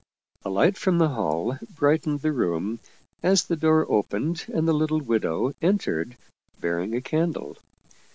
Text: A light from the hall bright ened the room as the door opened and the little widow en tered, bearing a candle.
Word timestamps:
A 0.43 0.49
light 0.49 0.79
from 0.79 0.97
the 0.97 1.09
hall 1.09 1.59
bright 1.69 2.01
ened 2.05 2.21
the 2.21 2.31
room 2.31 2.79
as 3.21 3.43
the 3.43 3.55
door 3.55 3.85
opened 3.87 4.45
and 4.51 4.67
the 4.67 4.73
little 4.73 4.99
widow 4.99 5.53
en 5.61 5.77
tered, 5.77 6.15
bearing 6.59 6.95
a 6.95 7.01
candle. 7.01 7.55